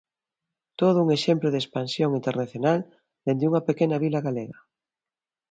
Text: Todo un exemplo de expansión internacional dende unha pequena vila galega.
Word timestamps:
Todo 0.79 0.97
un 1.05 1.09
exemplo 1.17 1.47
de 1.51 1.59
expansión 1.63 2.09
internacional 2.19 2.79
dende 3.25 3.47
unha 3.49 3.65
pequena 3.69 3.97
vila 4.03 4.19
galega. 4.27 4.57